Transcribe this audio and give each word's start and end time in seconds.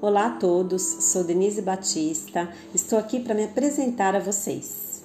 Olá 0.00 0.26
a 0.26 0.30
todos, 0.30 0.80
sou 0.80 1.24
Denise 1.24 1.60
Batista, 1.60 2.48
estou 2.72 2.96
aqui 3.00 3.18
para 3.18 3.34
me 3.34 3.42
apresentar 3.42 4.14
a 4.14 4.20
vocês. 4.20 5.02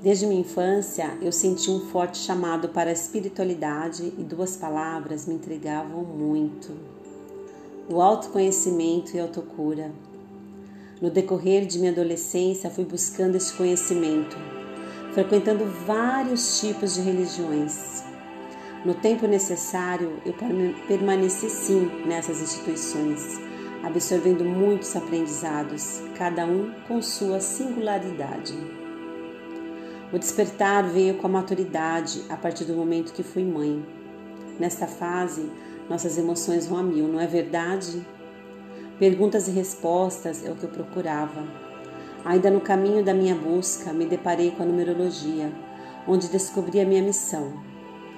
Desde 0.00 0.24
minha 0.24 0.42
infância, 0.42 1.18
eu 1.20 1.32
senti 1.32 1.68
um 1.68 1.80
forte 1.80 2.16
chamado 2.18 2.68
para 2.68 2.90
a 2.90 2.92
espiritualidade 2.92 4.12
e 4.16 4.22
duas 4.22 4.56
palavras 4.56 5.26
me 5.26 5.34
intrigavam 5.34 6.04
muito: 6.04 6.70
o 7.90 8.00
autoconhecimento 8.00 9.16
e 9.16 9.18
a 9.18 9.24
autocura. 9.24 9.90
No 11.02 11.10
decorrer 11.10 11.66
de 11.66 11.80
minha 11.80 11.90
adolescência, 11.90 12.70
fui 12.70 12.84
buscando 12.84 13.34
esse 13.34 13.52
conhecimento, 13.52 14.36
frequentando 15.12 15.64
vários 15.84 16.60
tipos 16.60 16.94
de 16.94 17.00
religiões. 17.00 18.04
No 18.84 18.94
tempo 18.94 19.26
necessário, 19.26 20.22
eu 20.24 20.34
permaneci 20.86 21.50
sim 21.50 21.90
nessas 22.06 22.40
instituições 22.40 23.47
absorvendo 23.82 24.44
muitos 24.44 24.94
aprendizados, 24.96 26.02
cada 26.16 26.44
um 26.44 26.72
com 26.86 27.00
sua 27.00 27.40
singularidade. 27.40 28.54
O 30.12 30.18
despertar 30.18 30.84
veio 30.84 31.14
com 31.14 31.26
a 31.26 31.30
maturidade 31.30 32.24
a 32.28 32.36
partir 32.36 32.64
do 32.64 32.74
momento 32.74 33.12
que 33.12 33.22
fui 33.22 33.44
mãe. 33.44 33.84
Nesta 34.58 34.86
fase, 34.86 35.50
nossas 35.88 36.18
emoções 36.18 36.66
vão 36.66 36.78
a 36.78 36.82
mil, 36.82 37.06
não 37.06 37.20
é 37.20 37.26
verdade? 37.26 38.04
Perguntas 38.98 39.46
e 39.46 39.52
respostas 39.52 40.44
é 40.44 40.50
o 40.50 40.56
que 40.56 40.64
eu 40.64 40.70
procurava. 40.70 41.44
Ainda 42.24 42.50
no 42.50 42.60
caminho 42.60 43.04
da 43.04 43.14
minha 43.14 43.34
busca, 43.34 43.92
me 43.92 44.06
deparei 44.06 44.50
com 44.50 44.62
a 44.62 44.66
numerologia, 44.66 45.52
onde 46.06 46.28
descobri 46.28 46.80
a 46.80 46.84
minha 46.84 47.02
missão. 47.02 47.52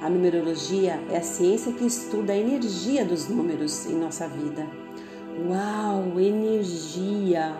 A 0.01 0.09
numerologia 0.09 0.99
é 1.11 1.19
a 1.19 1.23
ciência 1.23 1.73
que 1.73 1.85
estuda 1.85 2.33
a 2.33 2.37
energia 2.37 3.05
dos 3.05 3.29
números 3.29 3.85
em 3.87 3.97
nossa 3.97 4.27
vida 4.27 4.67
Uau, 5.39 6.21
energia! 6.21 7.57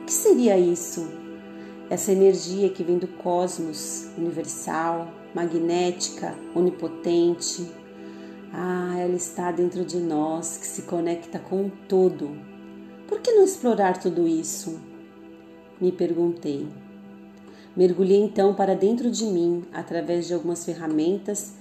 O 0.00 0.04
que 0.06 0.12
seria 0.12 0.58
isso? 0.58 1.06
Essa 1.90 2.12
energia 2.12 2.70
que 2.70 2.82
vem 2.82 2.98
do 2.98 3.06
cosmos 3.06 4.08
universal, 4.16 5.12
magnética, 5.34 6.34
onipotente. 6.54 7.70
Ah, 8.52 8.96
ela 8.98 9.14
está 9.14 9.52
dentro 9.52 9.84
de 9.84 9.98
nós, 9.98 10.56
que 10.56 10.66
se 10.66 10.82
conecta 10.82 11.38
com 11.38 11.66
o 11.66 11.72
todo. 11.88 12.30
Por 13.06 13.20
que 13.20 13.32
não 13.32 13.44
explorar 13.44 14.00
tudo 14.00 14.26
isso? 14.26 14.80
Me 15.78 15.92
perguntei. 15.92 16.66
Mergulhei 17.76 18.20
então 18.20 18.54
para 18.54 18.74
dentro 18.74 19.10
de 19.10 19.24
mim 19.26 19.64
através 19.72 20.26
de 20.26 20.32
algumas 20.32 20.64
ferramentas, 20.64 21.52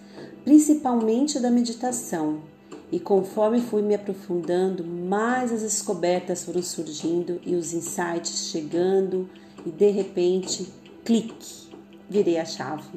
principalmente 0.46 1.40
da 1.40 1.52
meditação 1.52 2.53
e 2.94 3.00
conforme 3.00 3.60
fui 3.60 3.82
me 3.82 3.96
aprofundando, 3.96 4.86
mais 4.86 5.52
as 5.52 5.64
descobertas 5.64 6.44
foram 6.44 6.62
surgindo 6.62 7.42
e 7.44 7.56
os 7.56 7.74
insights 7.74 8.52
chegando, 8.52 9.28
e 9.66 9.72
de 9.72 9.90
repente, 9.90 10.72
clique, 11.04 11.72
virei 12.08 12.38
a 12.38 12.46
chave. 12.46 12.88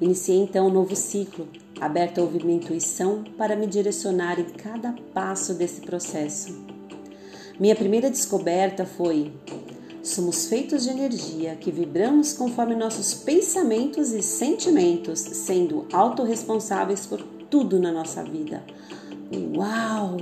Iniciei 0.00 0.38
então 0.38 0.66
um 0.66 0.72
novo 0.72 0.96
ciclo, 0.96 1.46
aberto 1.80 2.18
a 2.18 2.24
ouvir 2.24 2.44
minha 2.44 2.56
intuição 2.56 3.22
para 3.38 3.54
me 3.54 3.64
direcionar 3.64 4.40
em 4.40 4.50
cada 4.50 4.92
passo 5.14 5.54
desse 5.54 5.82
processo. 5.82 6.66
Minha 7.60 7.76
primeira 7.76 8.10
descoberta 8.10 8.84
foi: 8.84 9.32
somos 10.02 10.48
feitos 10.48 10.82
de 10.82 10.90
energia 10.90 11.54
que 11.54 11.70
vibramos 11.70 12.32
conforme 12.32 12.74
nossos 12.74 13.14
pensamentos 13.14 14.10
e 14.10 14.20
sentimentos, 14.20 15.20
sendo 15.20 15.86
autorresponsáveis 15.92 17.06
por 17.06 17.35
tudo 17.50 17.78
na 17.78 17.92
nossa 17.92 18.22
vida. 18.22 18.62
Uau! 19.56 20.16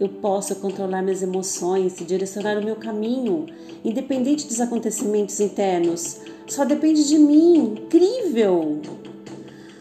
Eu 0.00 0.08
posso 0.08 0.54
controlar 0.56 1.02
minhas 1.02 1.22
emoções 1.22 2.00
e 2.00 2.04
direcionar 2.04 2.56
o 2.56 2.64
meu 2.64 2.76
caminho, 2.76 3.46
independente 3.84 4.46
dos 4.46 4.60
acontecimentos 4.60 5.40
internos. 5.40 6.20
Só 6.46 6.64
depende 6.64 7.06
de 7.08 7.18
mim. 7.18 7.74
Incrível! 7.84 8.80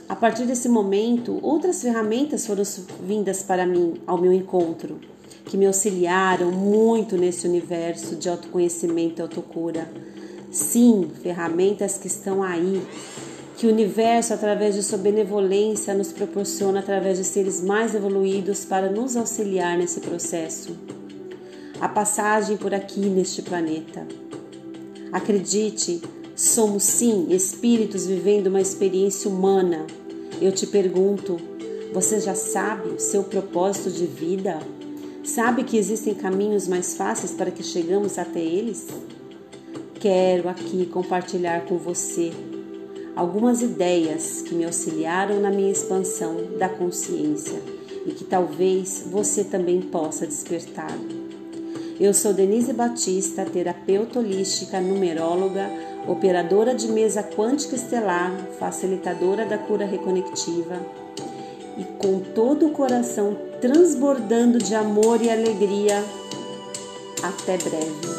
A 0.09 0.16
partir 0.16 0.46
desse 0.46 0.68
momento, 0.70 1.38
outras 1.44 1.81
ferramentas 1.81 2.47
foram 2.47 2.64
vindas 3.06 3.44
para 3.44 3.66
mim 3.68 3.96
ao 4.08 4.18
meu 4.18 4.34
encontro, 4.34 5.00
que 5.46 5.58
me 5.58 5.68
auxiliaram 5.68 6.52
muito 6.52 7.18
nesse 7.18 7.47
universo 7.47 8.16
de 8.16 8.28
autoconhecimento 8.28 9.20
e 9.20 9.22
autocura. 9.22 9.88
Sim, 10.50 11.12
ferramentas 11.22 11.97
que 11.97 12.08
estão 12.08 12.42
aí 12.42 12.81
que 13.57 13.66
o 13.66 13.72
universo, 13.72 14.35
através 14.35 14.75
de 14.75 14.84
sua 14.84 15.00
benevolência, 15.00 15.95
nos 15.95 16.12
proporciona 16.12 16.79
através 16.79 17.18
de 17.18 17.23
seres 17.23 17.59
mais 17.59 17.95
evoluídos 17.95 18.63
para 18.63 18.91
nos 18.91 19.18
auxiliar 19.18 19.75
nesse 19.75 20.00
processo. 20.00 20.78
A 21.81 21.90
passagem 21.90 22.56
por 22.56 22.72
aqui 22.72 23.00
neste 23.00 23.41
planeta. 23.41 24.06
Acredite, 25.12 26.03
somos 26.35 26.84
sim 26.84 27.29
espíritos 27.31 28.06
vivendo 28.06 28.46
uma 28.46 28.62
experiência 28.62 29.28
humana. 29.28 29.88
Eu 30.40 30.51
te 30.51 30.67
pergunto, 30.67 31.40
você 31.91 32.19
já 32.19 32.35
sabe 32.35 32.90
o 32.90 33.00
seu 33.00 33.23
propósito 33.23 33.90
de 33.90 34.06
vida? 34.06 34.59
Sabe 35.23 35.63
que 35.63 35.78
existem 35.78 36.13
caminhos 36.13 36.67
mais 36.67 36.96
fáceis 36.96 37.31
para 37.31 37.50
que 37.50 37.63
chegamos 37.63 38.19
até 38.19 38.40
eles? 38.40 38.88
Quero 40.00 40.47
aqui 40.47 40.85
compartilhar 40.85 41.66
com 41.66 41.79
você 41.79 42.31
algumas 43.17 43.63
ideias 43.63 44.44
que 44.44 44.53
me 44.53 44.63
auxiliaram 44.63 45.41
na 45.41 45.50
minha 45.50 45.72
expansão 45.72 46.35
da 46.59 46.69
consciência 46.69 47.59
e 48.05 48.11
que 48.11 48.23
talvez 48.23 49.05
você 49.11 49.44
também 49.44 49.81
possa 49.81 50.28
despertar. 50.28 50.95
Eu 52.00 52.13
sou 52.13 52.31
Denise 52.31 52.72
Batista, 52.72 53.44
terapeuta 53.44 54.19
holística, 54.19 54.79
numeróloga, 54.79 55.67
operadora 56.07 56.75
de 56.75 56.88
mesa 56.89 57.23
quântica 57.23 57.75
estelar, 57.75 58.31
facilitadora 58.59 59.47
da 59.47 59.57
cura 59.57 59.85
reconectiva 59.85 60.79
e 61.75 61.84
com 61.97 62.19
todo 62.19 62.67
o 62.67 62.72
coração 62.72 63.35
transbordando 63.59 64.59
de 64.59 64.75
amor 64.75 65.23
e 65.23 65.29
alegria. 65.31 66.03
Até 67.23 67.57
breve. 67.57 68.16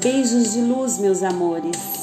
Beijos 0.00 0.52
de 0.52 0.60
luz, 0.60 0.98
meus 0.98 1.24
amores. 1.24 1.99